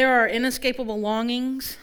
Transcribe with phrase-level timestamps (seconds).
[0.00, 1.76] There are inescapable longings,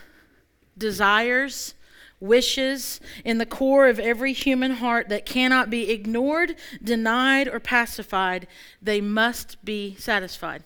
[0.75, 1.75] desires,
[2.19, 8.47] wishes in the core of every human heart that cannot be ignored, denied, or pacified.
[8.81, 10.63] They must be satisfied.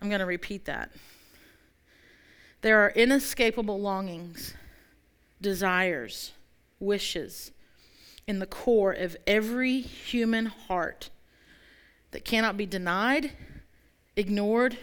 [0.00, 0.92] I'm going to repeat that.
[2.60, 4.54] There are inescapable longings,
[5.40, 6.30] desires,
[6.78, 7.50] wishes
[8.28, 11.10] in the core of every human heart
[12.12, 13.32] that cannot be denied,
[14.14, 14.78] ignored,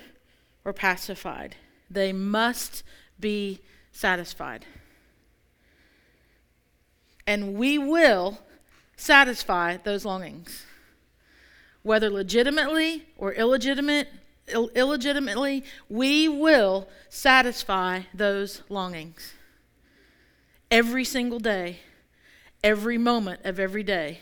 [0.63, 1.55] or pacified.
[1.89, 2.83] They must
[3.19, 3.61] be
[3.91, 4.65] satisfied.
[7.27, 8.39] And we will
[8.95, 10.65] satisfy those longings.
[11.83, 14.07] Whether legitimately or illegitimate,
[14.47, 19.33] Ill- illegitimately, we will satisfy those longings.
[20.69, 21.79] Every single day,
[22.63, 24.19] every moment of every day,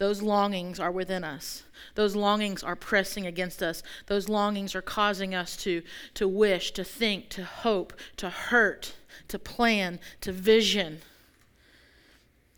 [0.00, 1.62] those longings are within us.
[1.94, 3.82] Those longings are pressing against us.
[4.06, 5.82] Those longings are causing us to,
[6.14, 8.94] to wish, to think, to hope, to hurt,
[9.28, 11.02] to plan, to vision.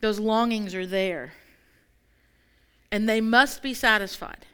[0.00, 1.32] Those longings are there.
[2.92, 4.46] And they must be satisfied.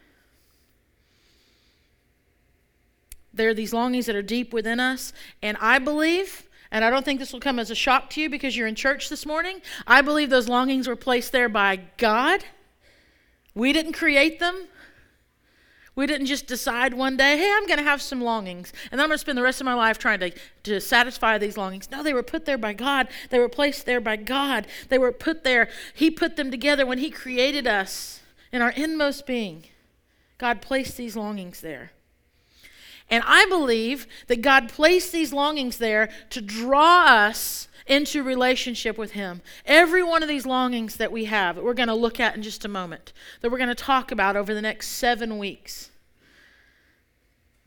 [3.35, 5.13] There are these longings that are deep within us.
[5.43, 8.31] And I believe, and I don't think this will come as a shock to you
[8.31, 12.45] because you're in church this morning, I believe those longings were placed there by God.
[13.59, 14.69] We didn't create them.
[15.97, 19.09] We didn't just decide one day, hey, I'm going to have some longings, and I'm
[19.09, 20.31] going to spend the rest of my life trying to,
[20.63, 21.91] to satisfy these longings.
[21.91, 23.09] No, they were put there by God.
[23.31, 24.69] They were placed there by God.
[24.91, 25.69] They were put there.
[25.93, 28.21] He put them together when He created us
[28.53, 29.65] in our inmost being.
[30.39, 31.91] God placed these longings there.
[33.11, 39.13] And I believe that God placed these longings there to draw us into relationship with
[39.13, 39.43] Him.
[39.65, 42.43] Every one of these longings that we have, that we're going to look at in
[42.43, 45.91] just a moment, that we're going to talk about over the next seven weeks,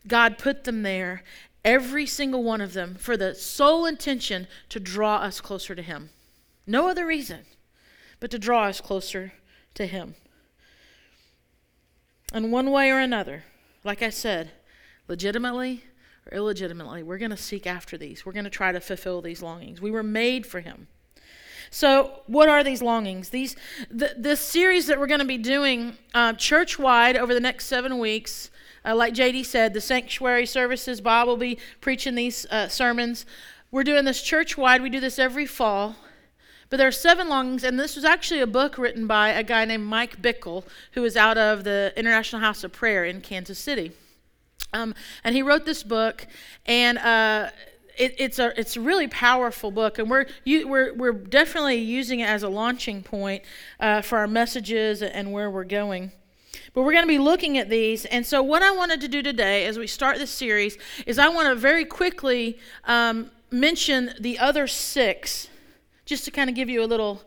[0.07, 1.23] God put them there,
[1.63, 6.09] every single one of them, for the sole intention to draw us closer to Him.
[6.65, 7.41] No other reason,
[8.19, 9.33] but to draw us closer
[9.75, 10.15] to Him.
[12.33, 13.43] And one way or another,
[13.83, 14.51] like I said,
[15.07, 15.83] legitimately
[16.25, 18.25] or illegitimately, we're going to seek after these.
[18.25, 19.81] We're going to try to fulfill these longings.
[19.81, 20.87] We were made for Him.
[21.69, 23.29] So, what are these longings?
[23.29, 23.55] These,
[23.97, 27.67] th- this series that we're going to be doing uh, church wide over the next
[27.67, 28.51] seven weeks,
[28.83, 33.25] uh, like JD said, the sanctuary services, Bob will be preaching these uh, sermons.
[33.71, 34.81] We're doing this church wide.
[34.81, 35.95] We do this every fall.
[36.69, 39.65] But there are seven longings, and this was actually a book written by a guy
[39.65, 43.91] named Mike Bickle, who is out of the International House of Prayer in Kansas City.
[44.73, 46.27] Um, and he wrote this book,
[46.65, 47.49] and uh,
[47.97, 52.19] it, it's a it's a really powerful book, and we're you, we're we're definitely using
[52.19, 53.43] it as a launching point
[53.79, 56.11] uh, for our messages and where we're going.
[56.73, 59.21] But we're going to be looking at these, and so what I wanted to do
[59.21, 64.39] today, as we start this series, is I want to very quickly um, mention the
[64.39, 65.49] other six,
[66.05, 67.23] just to kind of give you a little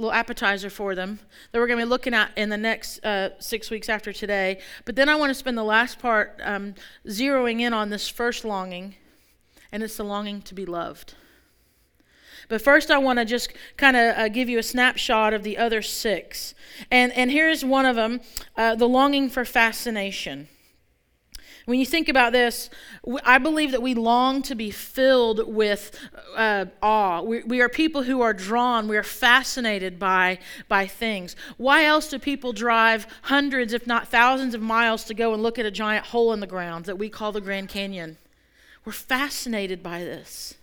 [0.00, 1.20] little appetizer for them
[1.52, 4.60] that we're going to be looking at in the next uh, six weeks after today.
[4.84, 6.74] But then I want to spend the last part um,
[7.06, 8.94] zeroing in on this first longing,
[9.70, 11.14] and it's the longing to be loved.
[12.48, 15.56] But first, I want to just kind of uh, give you a snapshot of the
[15.56, 16.54] other six.
[16.90, 18.20] And, and here's one of them
[18.56, 20.48] uh, the longing for fascination.
[21.70, 22.68] When you think about this,
[23.22, 25.96] I believe that we long to be filled with
[26.34, 27.22] uh, awe.
[27.22, 31.36] We, we, are people who are drawn, we are fascinated by, by things.
[31.58, 35.60] Why else do people drive hundreds, if not thousands, of miles to go and look
[35.60, 38.16] at a giant hole in the ground that we call the Grand Canyon?
[38.84, 40.56] We're fascinated by this.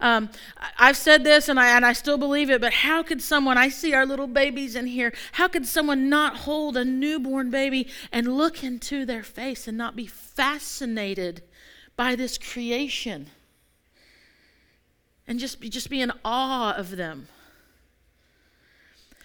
[0.00, 0.30] Um,
[0.78, 3.68] I've said this and I, and I still believe it, but how could someone, I
[3.68, 8.36] see our little babies in here, how could someone not hold a newborn baby and
[8.36, 11.42] look into their face and not be fascinated
[11.96, 13.28] by this creation?
[15.26, 17.28] And just be, just be in awe of them.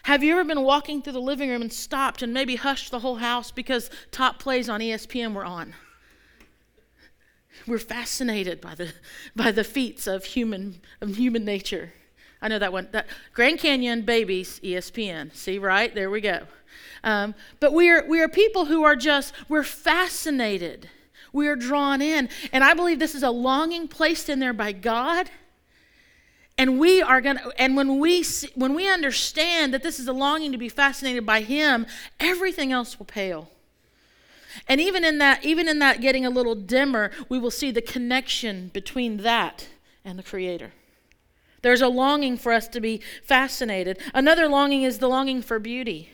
[0.03, 2.99] Have you ever been walking through the living room and stopped and maybe hushed the
[2.99, 5.75] whole house because top plays on ESPN were on?
[7.67, 8.93] We're fascinated by the,
[9.35, 11.93] by the feats of human, of human nature.
[12.41, 12.87] I know that one.
[12.91, 15.35] That, Grand Canyon, babies, ESPN.
[15.35, 15.93] See, right?
[15.93, 16.41] There we go.
[17.03, 20.89] Um, but we are, we are people who are just, we're fascinated.
[21.33, 22.29] We are drawn in.
[22.51, 25.29] And I believe this is a longing placed in there by God.
[26.57, 30.07] And we are going to, and when we, see, when we understand that this is
[30.07, 31.85] a longing to be fascinated by Him,
[32.19, 33.49] everything else will pale.
[34.67, 37.81] And even in that, even in that getting a little dimmer, we will see the
[37.81, 39.67] connection between that
[40.03, 40.71] and the Creator.
[41.61, 43.99] There's a longing for us to be fascinated.
[44.13, 46.09] Another longing is the longing for beauty.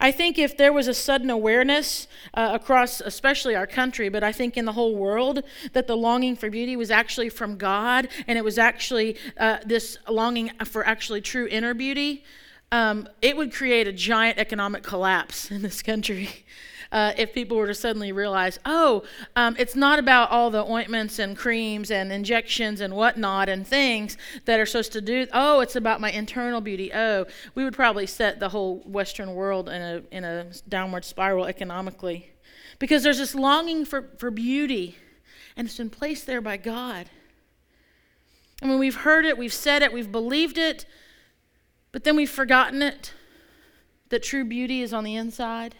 [0.00, 4.30] I think if there was a sudden awareness uh, across, especially our country, but I
[4.30, 8.38] think in the whole world, that the longing for beauty was actually from God and
[8.38, 12.24] it was actually uh, this longing for actually true inner beauty,
[12.70, 16.28] um, it would create a giant economic collapse in this country.
[16.90, 19.02] uh, if people were to suddenly realize, oh,
[19.36, 24.16] um, it's not about all the ointments and creams and injections and whatnot and things
[24.46, 25.26] that are supposed to do.
[25.32, 26.92] Oh, it's about my internal beauty.
[26.94, 31.44] Oh, we would probably set the whole Western world in a in a downward spiral
[31.44, 32.30] economically,
[32.78, 34.96] because there's this longing for for beauty,
[35.56, 37.10] and it's been placed there by God.
[38.62, 40.84] I mean, we've heard it, we've said it, we've believed it,
[41.92, 43.12] but then we've forgotten it.
[44.08, 45.74] That true beauty is on the inside.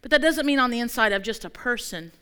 [0.00, 2.12] But that doesn't mean on the inside of just a person.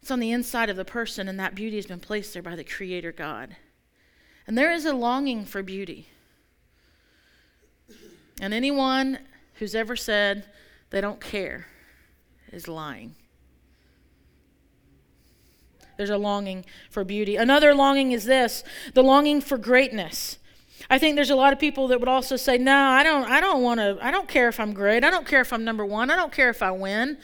[0.00, 2.54] It's on the inside of the person, and that beauty has been placed there by
[2.54, 3.56] the Creator God.
[4.46, 6.08] And there is a longing for beauty.
[8.40, 9.18] And anyone
[9.54, 10.46] who's ever said
[10.90, 11.66] they don't care
[12.52, 13.16] is lying.
[15.96, 17.36] There's a longing for beauty.
[17.36, 18.62] Another longing is this
[18.94, 20.38] the longing for greatness.
[20.88, 23.40] I think there's a lot of people that would also say, "No, I don't I
[23.40, 25.04] don't want to I don't care if I'm great.
[25.04, 26.10] I don't care if I'm number 1.
[26.10, 27.18] I don't care if I win."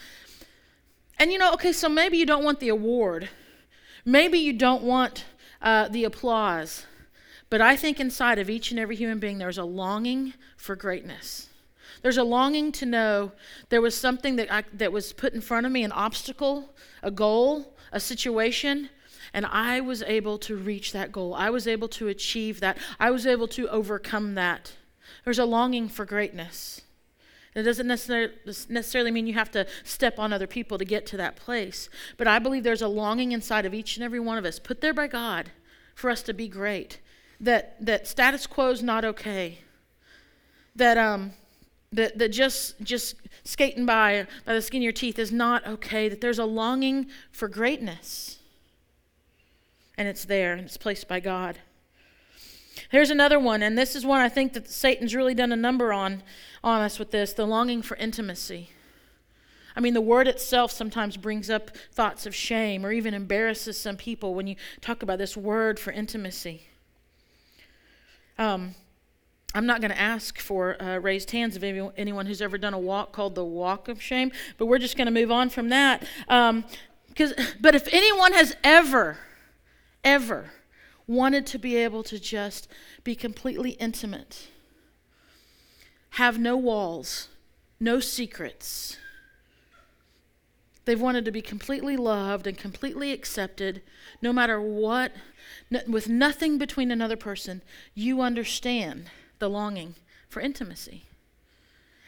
[1.19, 3.29] And you know, okay, so maybe you don't want the award.
[4.05, 5.25] Maybe you don't want
[5.61, 6.87] uh, the applause.
[7.50, 11.49] But I think inside of each and every human being there's a longing for greatness.
[12.00, 13.32] There's a longing to know
[13.69, 17.11] there was something that I, that was put in front of me, an obstacle, a
[17.11, 18.88] goal, a situation
[19.34, 21.34] and I was able to reach that goal.
[21.34, 22.79] I was able to achieve that.
[23.00, 24.73] I was able to overcome that.
[25.25, 26.82] There's a longing for greatness.
[27.55, 31.37] It doesn't necessarily mean you have to step on other people to get to that
[31.37, 31.90] place.
[32.17, 34.81] But I believe there's a longing inside of each and every one of us, put
[34.81, 35.50] there by God,
[35.94, 37.00] for us to be great.
[37.38, 39.58] That, that status quo is not okay.
[40.75, 41.32] That, um,
[41.93, 46.08] that, that just, just skating by by the skin of your teeth is not okay.
[46.08, 48.38] That there's a longing for greatness
[49.97, 51.59] and it's there and it's placed by God.
[52.91, 55.93] Here's another one, and this is one I think that Satan's really done a number
[55.93, 56.23] on
[56.65, 58.71] on us with this, the longing for intimacy.
[59.75, 63.97] I mean, the word itself sometimes brings up thoughts of shame or even embarrasses some
[63.97, 66.67] people when you talk about this word for intimacy.
[68.39, 68.75] Um,
[69.55, 72.79] I'm not going to ask for uh, raised hands of anyone who's ever done a
[72.79, 76.06] walk called the Walk of Shame, but we're just going to move on from that.
[76.29, 76.65] Um,
[77.09, 79.19] because, but if anyone has ever
[80.04, 80.50] ever
[81.06, 82.69] wanted to be able to just
[83.04, 84.49] be completely intimate,
[86.10, 87.28] have no walls,
[87.81, 88.96] no secrets.
[90.84, 93.82] They've wanted to be completely loved and completely accepted,
[94.20, 95.12] no matter what,
[95.87, 97.62] with nothing between another person.
[97.94, 99.94] You understand the longing
[100.28, 101.05] for intimacy.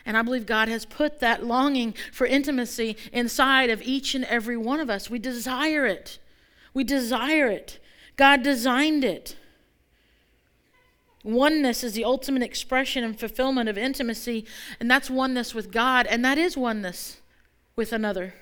[0.06, 4.56] And I believe God has put that longing for intimacy inside of each and every
[4.56, 5.08] one of us.
[5.08, 6.18] We desire it.
[6.74, 7.78] We desire it.
[8.16, 9.36] God designed it.
[11.24, 14.44] Oneness is the ultimate expression and fulfillment of intimacy,
[14.78, 17.18] and that's oneness with God, and that is oneness
[17.76, 18.34] with another.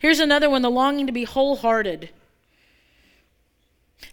[0.00, 2.10] Here's another one the longing to be wholehearted.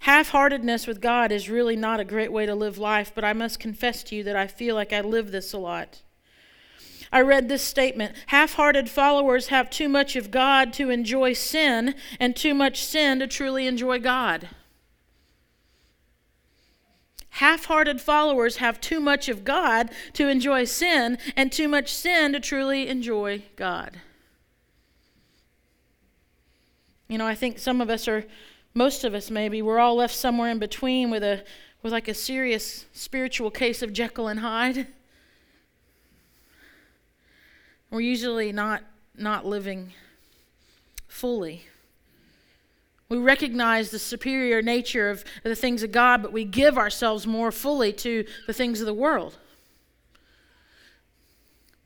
[0.01, 3.33] Half heartedness with God is really not a great way to live life, but I
[3.33, 6.01] must confess to you that I feel like I live this a lot.
[7.15, 11.95] I read this statement Half hearted followers have too much of God to enjoy sin,
[12.19, 14.49] and too much sin to truly enjoy God.
[17.29, 22.33] Half hearted followers have too much of God to enjoy sin, and too much sin
[22.33, 24.01] to truly enjoy God.
[27.07, 28.25] You know, I think some of us are,
[28.73, 31.45] most of us maybe, we're all left somewhere in between with a
[31.81, 34.87] with like a serious spiritual case of Jekyll and Hyde.
[37.89, 38.83] We're usually not,
[39.15, 39.93] not living
[41.07, 41.63] fully.
[43.07, 47.51] We recognize the superior nature of the things of God, but we give ourselves more
[47.51, 49.37] fully to the things of the world.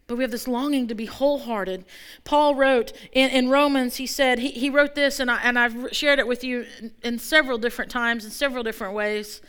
[0.08, 1.86] But we have this longing to be wholehearted.
[2.24, 5.90] Paul wrote in, in Romans, he said, he, he wrote this, and, I, and I've
[5.92, 9.42] shared it with you in, in several different times, in several different ways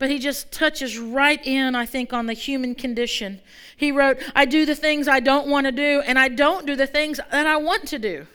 [0.00, 3.42] but he just touches right in, I think, on the human condition.
[3.76, 6.74] He wrote, I do the things I don't want to do, and I don't do
[6.74, 8.26] the things that I want to do.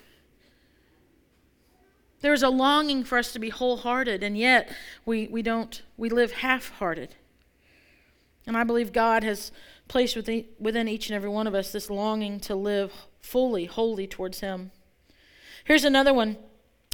[2.22, 4.72] There's a longing for us to be wholehearted, and yet
[5.08, 7.16] we, we don't, we live half hearted.
[8.46, 9.52] And I believe God has
[9.88, 14.06] placed within, within each and every one of us this longing to live fully, wholly
[14.06, 14.70] towards Him.
[15.64, 16.38] Here's another one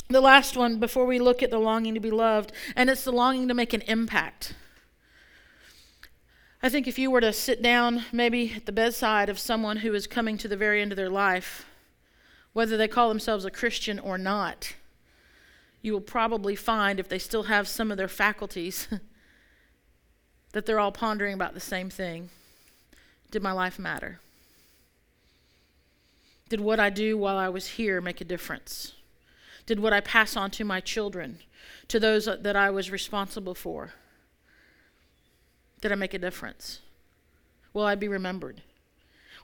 [0.07, 3.11] the last one before we look at the longing to be loved, and it's the
[3.11, 4.53] longing to make an impact.
[6.63, 9.95] I think if you were to sit down maybe at the bedside of someone who
[9.95, 11.65] is coming to the very end of their life,
[12.53, 14.75] whether they call themselves a Christian or not,
[15.81, 18.87] you will probably find, if they still have some of their faculties,
[20.51, 22.29] that they're all pondering about the same thing
[23.31, 24.19] Did my life matter?
[26.49, 28.93] Did what I do while I was here make a difference?
[29.65, 31.39] Did what I pass on to my children,
[31.87, 33.93] to those that I was responsible for?
[35.81, 36.79] Did I make a difference?
[37.73, 38.61] Will I be remembered?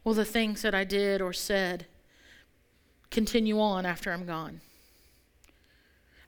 [0.03, 1.85] Will the things that I did or said
[3.09, 4.61] continue on after I'm gone?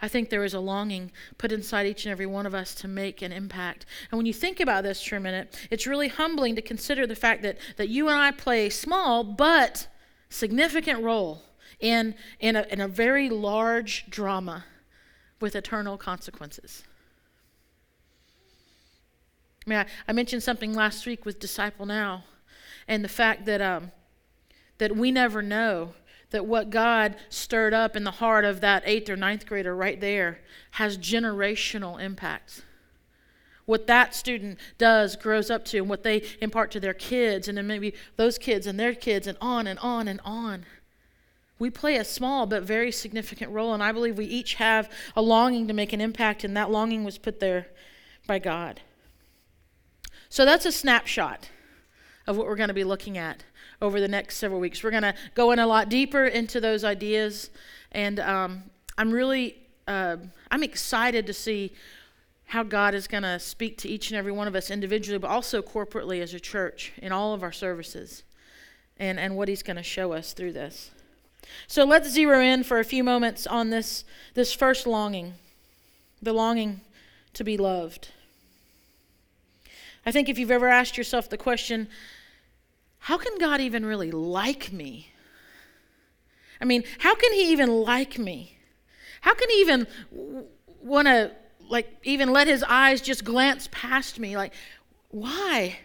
[0.02, 2.88] I think there is a longing put inside each and every one of us to
[2.88, 3.86] make an impact.
[4.10, 7.16] And when you think about this for a minute, it's really humbling to consider the
[7.16, 9.88] fact that, that you and I play a small but
[10.30, 11.44] significant role
[11.80, 14.66] in, in, a, in a very large drama
[15.42, 16.84] with eternal consequences.
[19.70, 22.24] I mean, I, I, mentioned something last week with Disciple Now,
[22.88, 23.92] and the fact that um,
[24.80, 25.94] that we never know
[26.32, 30.02] that what God stirred up in the heart of that eighth or ninth grader right
[30.02, 30.40] there
[30.72, 32.64] has generational impacts.
[33.66, 37.56] What that student does grows up to, and what they impart to their kids, and
[37.56, 40.66] then maybe those kids and their kids, and on and on and on.
[41.60, 45.22] We play a small but very significant role, and I believe we each have a
[45.22, 47.68] longing to make an impact, and that longing was put there
[48.26, 48.82] by God.
[50.30, 51.50] So that's a snapshot
[52.28, 53.44] of what we're going to be looking at
[53.82, 54.84] over the next several weeks.
[54.84, 57.50] We're going to go in a lot deeper into those ideas,
[57.92, 58.64] and um,
[58.98, 59.58] I'm really
[59.88, 60.18] uh,
[60.52, 61.74] I'm excited to see
[62.46, 65.30] how God is going to speak to each and every one of us individually, but
[65.30, 68.24] also corporately as a church in all of our services,
[68.98, 70.92] and and what He's going to show us through this.
[71.66, 74.04] So let's zero in for a few moments on this
[74.36, 75.34] this first longing,
[76.22, 76.82] the longing
[77.34, 78.10] to be loved.
[80.10, 81.88] I think if you've ever asked yourself the question,
[82.98, 85.12] how can God even really like me?
[86.60, 88.58] I mean, how can He even like me?
[89.22, 89.86] How can He even
[90.82, 91.32] want to,
[91.70, 94.36] like, even let His eyes just glance past me?
[94.36, 94.56] Like,
[95.10, 95.78] why?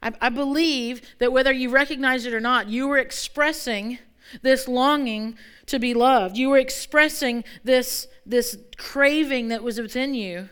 [0.00, 3.98] I, I believe that whether you recognize it or not, you were expressing
[4.42, 6.36] this longing to be loved.
[6.36, 10.50] You were expressing this, this craving that was within you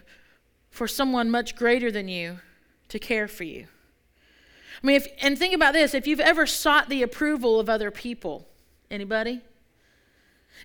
[0.69, 2.41] for someone much greater than you
[2.89, 3.67] to care for you.
[4.83, 7.91] I mean, if, and think about this if you've ever sought the approval of other
[7.91, 8.47] people,
[8.91, 9.41] anybody?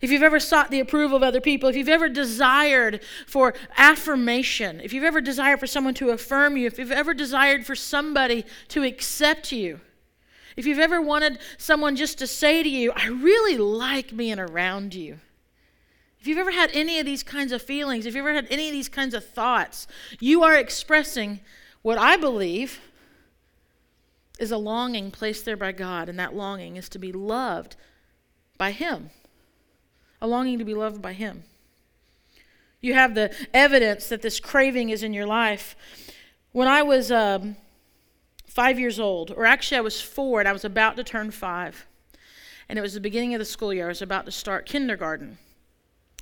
[0.01, 4.79] If you've ever sought the approval of other people, if you've ever desired for affirmation,
[4.81, 8.45] if you've ever desired for someone to affirm you, if you've ever desired for somebody
[8.69, 9.81] to accept you,
[10.55, 14.93] if you've ever wanted someone just to say to you, I really like being around
[14.93, 15.19] you.
[16.19, 18.67] If you've ever had any of these kinds of feelings, if you've ever had any
[18.67, 19.87] of these kinds of thoughts,
[20.19, 21.39] you are expressing
[21.81, 22.79] what I believe
[24.39, 27.75] is a longing placed there by God, and that longing is to be loved
[28.57, 29.09] by Him.
[30.21, 31.43] A longing to be loved by Him.
[32.81, 35.75] You have the evidence that this craving is in your life.
[36.51, 37.57] When I was um,
[38.47, 41.85] five years old, or actually I was four, and I was about to turn five,
[42.69, 43.85] and it was the beginning of the school year.
[43.85, 45.37] I was about to start kindergarten.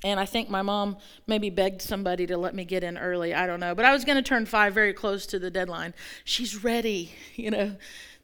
[0.04, 3.34] And I think my mom maybe begged somebody to let me get in early.
[3.34, 3.74] I don't know.
[3.74, 5.92] But I was going to turn five very close to the deadline.
[6.24, 7.76] She's ready, you know,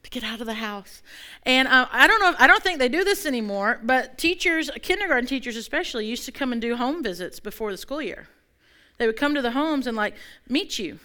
[0.05, 1.03] to get out of the house.
[1.45, 4.71] And uh, I don't know, if, I don't think they do this anymore, but teachers,
[4.83, 8.29] kindergarten teachers especially, used to come and do home visits before the school year.
[8.99, 10.15] They would come to the homes and like
[10.49, 11.01] meet you.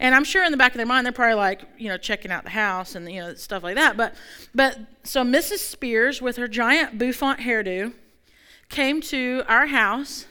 [0.00, 2.30] And I'm sure in the back of their mind, they're probably like, you know, checking
[2.30, 3.96] out the house and, you know, stuff like that.
[3.96, 4.14] But,
[4.54, 5.58] but so Mrs.
[5.58, 7.92] Spears with her giant bouffant hairdo,
[8.68, 10.26] came to our house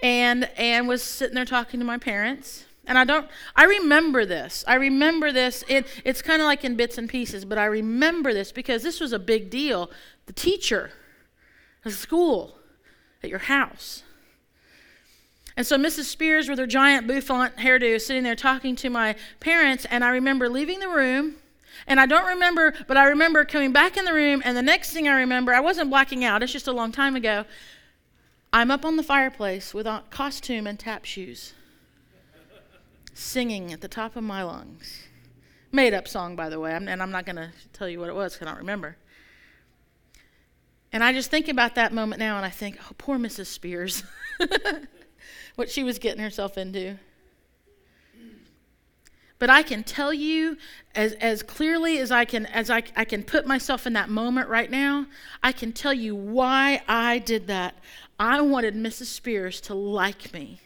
[0.00, 2.64] and and was sitting there talking to my parents.
[2.86, 4.64] And i don't i remember this.
[4.66, 5.64] I remember this.
[5.68, 9.00] It, it's kind of like in bits and pieces but i remember this because this
[9.00, 9.90] was a big deal.
[10.26, 10.90] The teacher
[11.84, 12.58] the school
[13.22, 14.02] at your house.
[15.56, 19.84] And so mrs spears with her giant bouffant hairdo sitting there talking to my parents
[19.90, 21.36] and i remember leaving the room
[21.86, 24.92] and I don't remember, but I remember coming back in the room, and the next
[24.92, 27.44] thing I remember, I wasn't blacking out, it's just a long time ago.
[28.52, 31.54] I'm up on the fireplace with a costume and tap shoes,
[33.14, 35.04] singing at the top of my lungs.
[35.70, 38.14] Made up song, by the way, and I'm not going to tell you what it
[38.14, 38.96] was because I don't remember.
[40.92, 43.46] And I just think about that moment now, and I think, oh, poor Mrs.
[43.46, 44.02] Spears,
[45.54, 46.98] what she was getting herself into.
[49.42, 50.56] But I can tell you
[50.94, 54.48] as, as clearly as I can as I, I can put myself in that moment
[54.48, 55.06] right now,
[55.42, 57.74] I can tell you why I did that.
[58.20, 59.06] I wanted Mrs.
[59.06, 60.60] Spears to like me.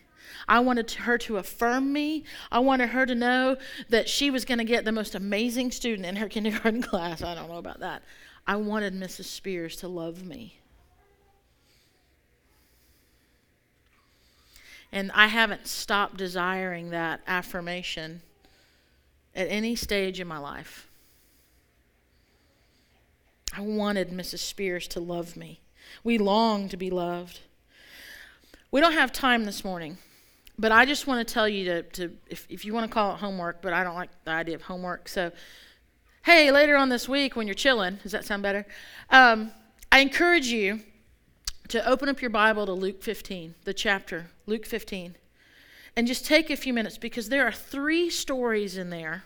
[0.46, 2.24] I wanted her to affirm me.
[2.52, 3.56] I wanted her to know
[3.88, 7.22] that she was going to get the most amazing student in her kindergarten class.
[7.22, 8.02] I don't know about that.
[8.46, 9.24] I wanted Mrs.
[9.24, 10.60] Spears to love me.
[14.92, 18.20] And I haven't stopped desiring that affirmation
[19.36, 20.88] at any stage in my life.
[23.54, 24.38] I wanted Mrs.
[24.38, 25.60] Spears to love me.
[26.02, 27.40] We long to be loved.
[28.70, 29.98] We don't have time this morning,
[30.58, 33.14] but I just want to tell you to, to if, if you want to call
[33.14, 35.08] it homework, but I don't like the idea of homework.
[35.08, 35.30] So,
[36.24, 38.66] hey, later on this week when you're chilling, does that sound better?
[39.10, 39.52] Um,
[39.92, 40.80] I encourage you
[41.68, 45.14] to open up your Bible to Luke 15, the chapter, Luke 15,
[45.96, 49.24] and just take a few minutes because there are three stories in there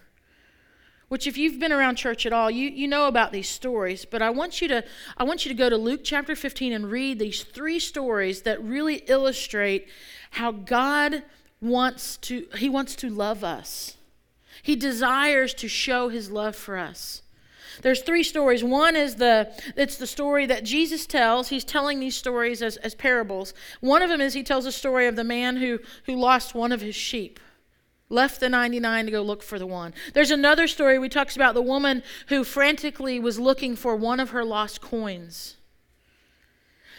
[1.10, 4.22] which if you've been around church at all, you, you know about these stories, but
[4.22, 4.84] I want you to
[5.16, 8.62] I want you to go to Luke chapter 15 and read these three stories that
[8.62, 9.88] really illustrate
[10.30, 11.24] how God
[11.60, 13.96] wants to he wants to love us.
[14.62, 17.22] He desires to show his love for us.
[17.82, 18.62] There's three stories.
[18.62, 21.48] One is the it's the story that Jesus tells.
[21.48, 23.54] He's telling these stories as, as parables.
[23.80, 26.72] One of them is he tells a story of the man who who lost one
[26.72, 27.40] of his sheep
[28.10, 29.94] left the 99 to go look for the one.
[30.12, 34.30] There's another story we talks about the woman who frantically was looking for one of
[34.30, 35.56] her lost coins.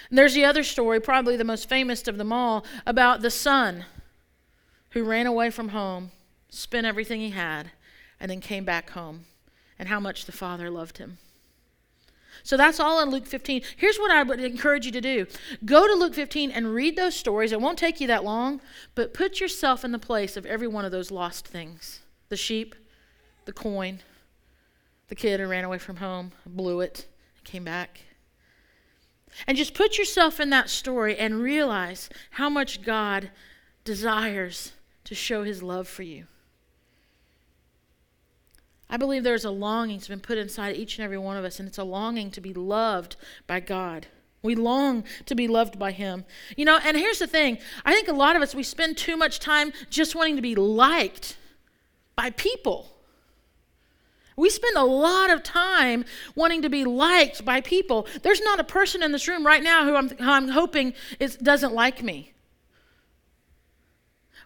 [0.09, 3.85] And there's the other story, probably the most famous of them all, about the son
[4.91, 6.11] who ran away from home,
[6.49, 7.71] spent everything he had,
[8.19, 9.25] and then came back home,
[9.81, 11.17] and how much the father loved him.
[12.43, 13.63] So that's all in Luke 15.
[13.75, 15.25] Here's what I would encourage you to do
[15.65, 17.51] go to Luke 15 and read those stories.
[17.51, 18.61] It won't take you that long,
[18.93, 22.75] but put yourself in the place of every one of those lost things the sheep,
[23.45, 24.01] the coin,
[25.07, 27.07] the kid who ran away from home, blew it,
[27.43, 28.01] came back.
[29.47, 33.31] And just put yourself in that story and realize how much God
[33.83, 34.73] desires
[35.05, 36.27] to show his love for you.
[38.91, 41.59] I believe there's a longing that's been put inside each and every one of us,
[41.59, 43.15] and it's a longing to be loved
[43.47, 44.07] by God.
[44.43, 46.25] We long to be loved by Him.
[46.57, 49.15] You know, and here's the thing I think a lot of us, we spend too
[49.15, 51.37] much time just wanting to be liked
[52.17, 52.91] by people.
[54.35, 56.03] We spend a lot of time
[56.35, 58.07] wanting to be liked by people.
[58.23, 61.37] There's not a person in this room right now who I'm, who I'm hoping is,
[61.37, 62.33] doesn't like me.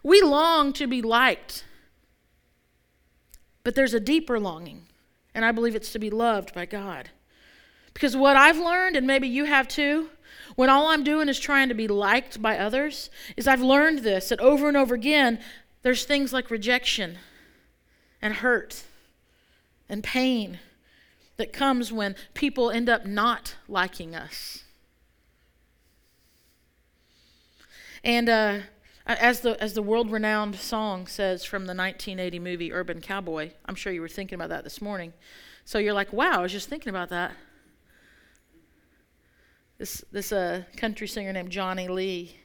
[0.02, 1.64] We long to be liked.
[3.66, 4.86] But there's a deeper longing,
[5.34, 7.10] and I believe it's to be loved by God.
[7.92, 10.10] Because what I've learned, and maybe you have too,
[10.54, 14.28] when all I'm doing is trying to be liked by others, is I've learned this
[14.28, 15.40] that over and over again,
[15.82, 17.18] there's things like rejection
[18.22, 18.84] and hurt
[19.88, 20.60] and pain
[21.36, 24.62] that comes when people end up not liking us.
[28.04, 28.58] And uh,
[29.06, 33.76] as the, as the world renowned song says from the 1980 movie Urban Cowboy, I'm
[33.76, 35.12] sure you were thinking about that this morning.
[35.64, 37.32] So you're like, wow, I was just thinking about that.
[39.78, 42.36] This, this uh, country singer named Johnny Lee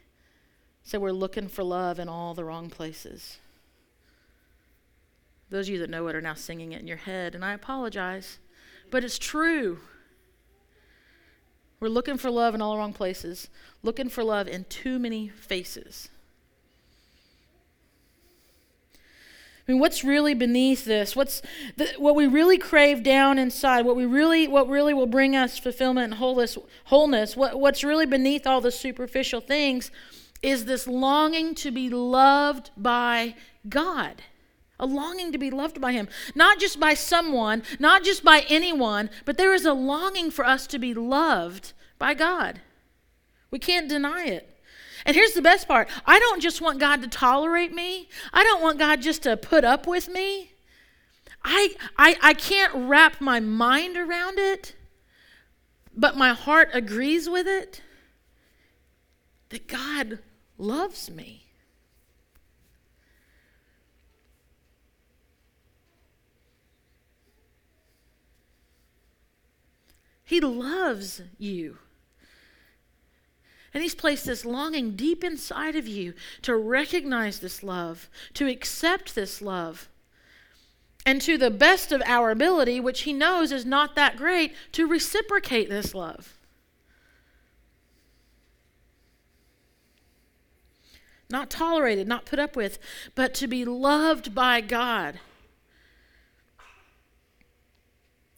[0.83, 3.37] said, We're looking for love in all the wrong places.
[5.49, 7.53] Those of you that know it are now singing it in your head, and I
[7.53, 8.39] apologize,
[8.89, 9.79] but it's true.
[11.79, 13.49] We're looking for love in all the wrong places,
[13.81, 16.09] looking for love in too many faces.
[19.71, 21.15] I mean, what's really beneath this?
[21.15, 21.41] What's
[21.77, 23.85] the, what we really crave down inside?
[23.85, 26.57] What we really, what really will bring us fulfillment and wholeness?
[26.85, 27.37] Wholeness.
[27.37, 29.89] What, what's really beneath all the superficial things
[30.41, 33.35] is this longing to be loved by
[33.69, 34.23] God.
[34.77, 36.09] A longing to be loved by Him.
[36.35, 40.67] Not just by someone, not just by anyone, but there is a longing for us
[40.67, 42.59] to be loved by God.
[43.51, 44.50] We can't deny it.
[45.05, 48.61] And here's the best part I don't just want God to tolerate me, I don't
[48.61, 50.51] want God just to put up with me.
[51.43, 54.75] I, I, I can't wrap my mind around it,
[55.95, 57.81] but my heart agrees with it
[59.49, 60.19] that God
[60.57, 61.45] loves me.
[70.23, 71.77] He loves you.
[73.73, 79.15] And He's placed this longing deep inside of you to recognize this love, to accept
[79.15, 79.87] this love,
[81.05, 84.87] and to the best of our ability, which He knows is not that great, to
[84.87, 86.37] reciprocate this love.
[91.29, 92.77] Not tolerated, not put up with,
[93.15, 95.19] but to be loved by God.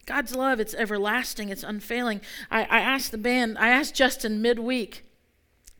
[0.05, 2.21] God's love, it's everlasting, it's unfailing.
[2.51, 5.03] I, I asked the band, I asked Justin midweek,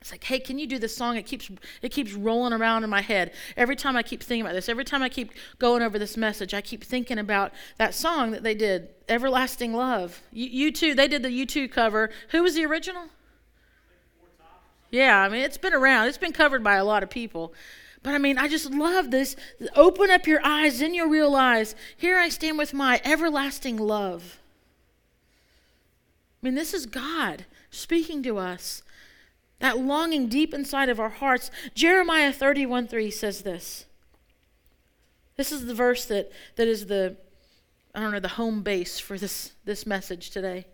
[0.04, 1.16] it's like, "Hey, can you do this song?
[1.16, 1.50] It keeps
[1.82, 3.32] it keeps rolling around in my head.
[3.56, 6.54] Every time I keep thinking about this, every time I keep going over this message,
[6.54, 10.22] I keep thinking about that song that they did, Everlasting Love.
[10.34, 12.10] You, U2, they did the U2 cover.
[12.32, 13.06] Who was the original?
[14.92, 16.10] Yeah, I mean, it's been around.
[16.10, 17.54] It's been covered by a lot of people.
[18.02, 19.38] But I mean, I just love this.
[19.74, 24.42] Open up your eyes, then you'll realize here I stand with my everlasting love.
[26.42, 28.84] I mean, this is God speaking to us.
[29.60, 31.50] That longing deep inside of our hearts.
[31.74, 33.86] Jeremiah 31 3 says this.
[35.36, 37.18] This is the verse that, that is the,
[37.96, 40.66] I don't know, the home base for this, this message today.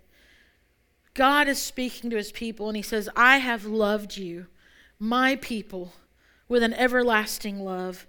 [1.13, 4.47] God is speaking to his people, and he says, I have loved you,
[4.99, 5.93] my people
[6.49, 8.05] with an everlasting love.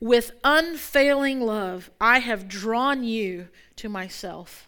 [0.00, 4.66] With unfailing love, I have drawn you to myself.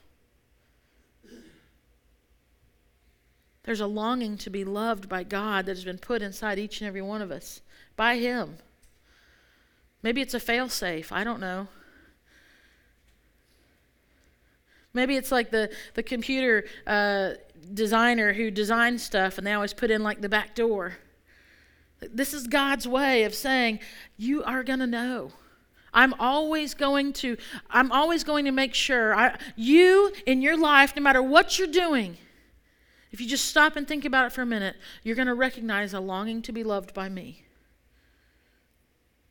[3.64, 6.88] There's a longing to be loved by God that has been put inside each and
[6.88, 7.62] every one of us
[7.96, 8.58] by Him.
[10.02, 11.10] Maybe it's a failsafe.
[11.10, 11.68] I don't know.
[14.92, 17.32] Maybe it's like the, the computer uh,
[17.72, 20.98] designer who designs stuff and they always put in like the back door.
[22.00, 23.80] This is God's way of saying,
[24.18, 25.32] you are going to know.
[25.92, 27.36] I'm always going to
[27.70, 31.68] I'm always going to make sure I, you in your life no matter what you're
[31.68, 32.18] doing
[33.14, 34.74] if you just stop and think about it for a minute,
[35.04, 37.44] you're going to recognize a longing to be loved by me.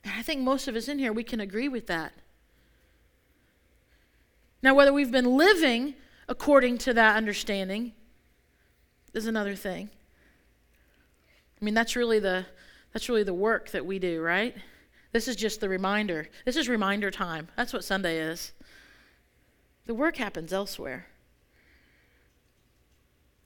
[0.05, 2.13] And I think most of us in here we can agree with that.
[4.61, 5.95] Now whether we've been living
[6.29, 7.91] according to that understanding
[9.13, 9.89] is another thing.
[11.61, 12.45] I mean that's really the
[12.93, 14.55] that's really the work that we do, right?
[15.11, 16.29] This is just the reminder.
[16.45, 17.49] This is reminder time.
[17.57, 18.53] That's what Sunday is.
[19.87, 21.07] The work happens elsewhere.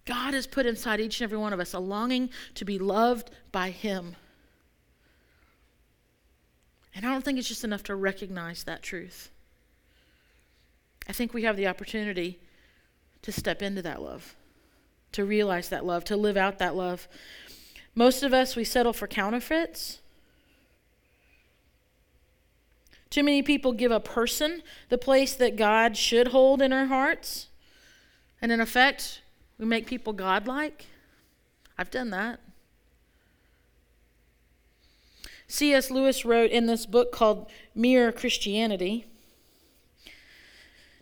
[0.07, 3.29] God has put inside each and every one of us a longing to be loved
[3.51, 4.15] by Him.
[6.95, 9.29] And I don't think it's just enough to recognize that truth.
[11.07, 12.39] I think we have the opportunity
[13.21, 14.35] to step into that love,
[15.11, 17.07] to realize that love, to live out that love.
[17.93, 19.99] Most of us, we settle for counterfeits.
[23.09, 27.47] Too many people give a person the place that God should hold in our hearts.
[28.41, 29.21] And in effect,
[29.57, 30.85] we make people godlike.
[31.77, 32.39] I've done that.
[35.47, 35.89] C.S.
[35.89, 39.05] Lewis wrote in this book called Mere Christianity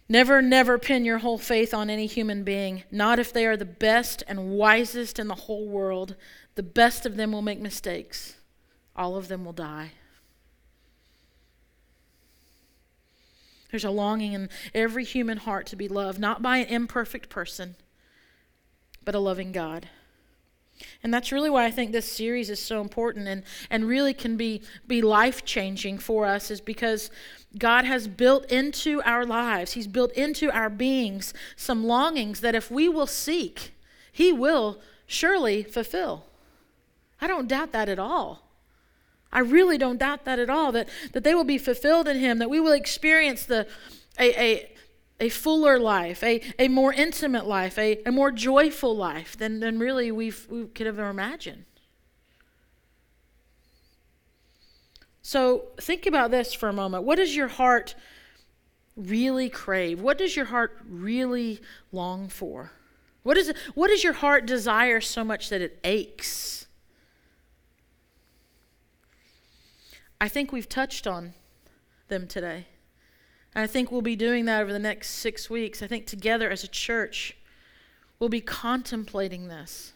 [0.07, 3.65] Never, never pin your whole faith on any human being, not if they are the
[3.65, 6.15] best and wisest in the whole world.
[6.53, 8.35] The best of them will make mistakes,
[8.95, 9.93] all of them will die.
[13.71, 17.75] There's a longing in every human heart to be loved, not by an imperfect person,
[19.05, 19.87] but a loving God.
[21.03, 24.35] And that's really why I think this series is so important and, and really can
[24.35, 27.09] be, be life changing for us, is because
[27.57, 32.69] God has built into our lives, He's built into our beings some longings that if
[32.69, 33.73] we will seek,
[34.11, 36.25] He will surely fulfill.
[37.21, 38.41] I don't doubt that at all.
[39.31, 42.39] I really don't doubt that at all, that, that they will be fulfilled in Him,
[42.39, 43.67] that we will experience the,
[44.19, 44.74] a, a,
[45.19, 49.79] a fuller life, a, a more intimate life, a, a more joyful life than, than
[49.79, 51.65] really we've, we could have imagined.
[55.21, 57.03] So think about this for a moment.
[57.03, 57.95] What does your heart
[58.95, 60.01] really crave?
[60.01, 62.71] What does your heart really long for?
[63.23, 66.67] What, is what does your heart desire so much that it aches?
[70.21, 71.33] I think we've touched on
[72.07, 72.67] them today.
[73.55, 75.81] And I think we'll be doing that over the next six weeks.
[75.81, 77.37] I think together as a church,
[78.19, 79.93] we'll be contemplating this.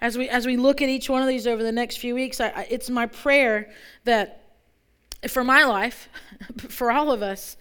[0.00, 2.40] As we, as we look at each one of these over the next few weeks,
[2.40, 3.70] I, I, it's my prayer
[4.04, 4.44] that
[5.26, 6.08] for my life,
[6.68, 7.56] for all of us,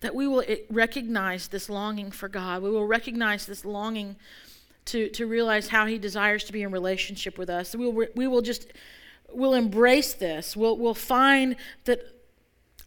[0.00, 2.62] that we will eh, recognize this longing for God.
[2.62, 4.16] We will recognize this longing
[4.86, 7.74] to, to realize how He desires to be in relationship with us.
[7.74, 8.72] We will, we will just
[9.34, 10.56] we'll embrace this.
[10.56, 12.13] We'll, we'll find that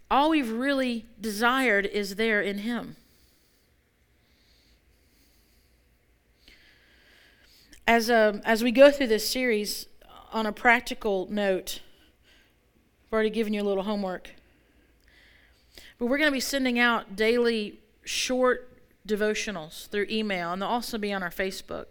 [0.10, 2.96] all we've really desired is there in Him.
[7.86, 9.88] As, um, as we go through this series,
[10.32, 11.82] on a practical note,
[13.08, 14.32] I've already given you a little homework.
[15.98, 20.98] But we're going to be sending out daily short devotionals through email, and they'll also
[20.98, 21.86] be on our Facebook.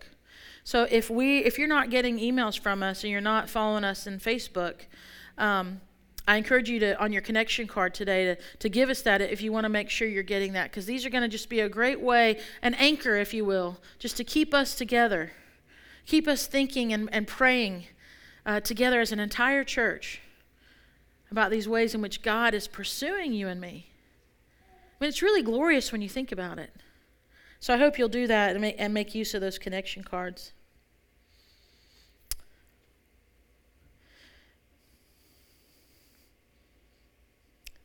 [0.65, 4.07] So if we if you're not getting emails from us and you're not following us
[4.07, 4.83] in Facebook,
[5.39, 5.81] um,
[6.27, 9.41] I encourage you to on your connection card today to, to give us that if
[9.41, 11.61] you want to make sure you're getting that because these are going to just be
[11.61, 15.33] a great way, an anchor, if you will, just to keep us together,
[16.07, 17.87] Keep us thinking and, and praying
[18.47, 20.21] uh, together as an entire church
[21.31, 23.89] about these ways in which God is pursuing you and me.
[24.63, 26.71] I mean, it's really glorious when you think about it.
[27.59, 30.53] So I hope you'll do that and make, and make use of those connection cards.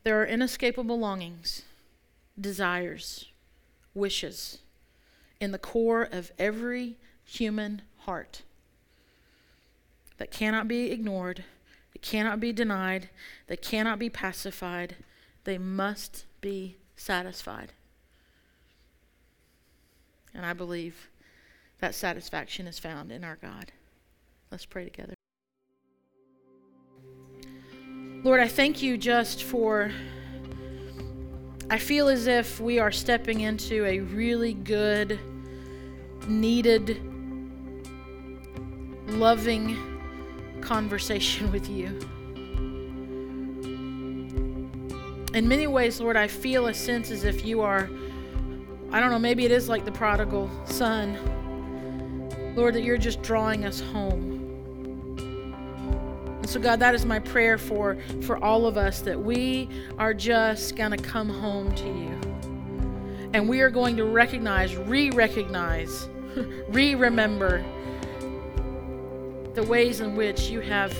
[0.04, 1.62] There are inescapable longings,
[2.40, 3.26] desires,
[3.94, 4.58] wishes
[5.40, 8.42] in the core of every human heart
[10.18, 11.44] that cannot be ignored,
[11.92, 13.10] that cannot be denied,
[13.46, 14.96] that cannot be pacified.
[15.44, 17.72] They must be satisfied.
[20.34, 21.08] And I believe
[21.80, 23.72] that satisfaction is found in our God.
[24.50, 25.14] Let's pray together.
[28.24, 29.90] Lord, I thank you just for.
[31.68, 35.18] I feel as if we are stepping into a really good,
[36.28, 37.00] needed,
[39.08, 39.76] loving
[40.60, 41.98] conversation with you.
[45.34, 47.90] In many ways, Lord, I feel a sense as if you are,
[48.92, 51.18] I don't know, maybe it is like the prodigal son.
[52.54, 54.41] Lord, that you're just drawing us home.
[56.42, 60.12] And so, God, that is my prayer for, for all of us that we are
[60.12, 63.30] just going to come home to you.
[63.32, 66.08] And we are going to recognize, re recognize,
[66.68, 67.64] re remember
[69.54, 70.92] the ways in which you have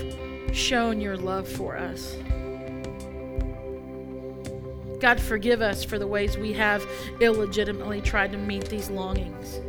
[0.53, 2.15] shown your love for us.
[5.01, 6.85] God, forgive us for the ways we have
[7.19, 9.59] illegitimately tried to meet these longings.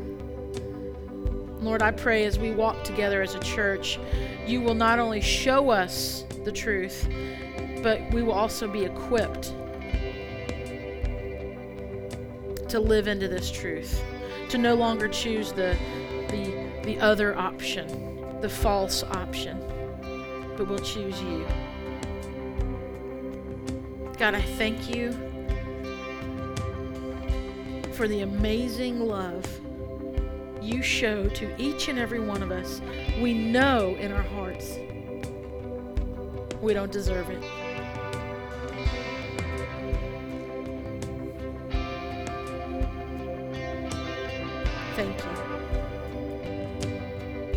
[1.64, 3.98] Lord, I pray as we walk together as a church,
[4.46, 7.08] you will not only show us the truth,
[7.82, 9.54] but we will also be equipped
[12.68, 14.02] to live into this truth,
[14.50, 15.74] to no longer choose the,
[16.28, 19.58] the, the other option, the false option,
[20.58, 21.46] but we'll choose you.
[24.18, 25.12] God, I thank you
[27.92, 29.46] for the amazing love
[30.64, 32.80] you show to each and every one of us.
[33.20, 34.78] We know in our hearts
[36.60, 37.42] we don't deserve it.
[44.96, 45.30] Thank you.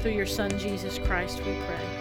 [0.02, 1.97] Through your Son, Jesus Christ, we pray.